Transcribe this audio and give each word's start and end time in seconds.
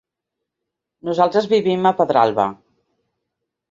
Nosaltres 1.11 1.51
vivim 1.53 1.87
a 1.87 1.95
Pedralba. 2.03 2.51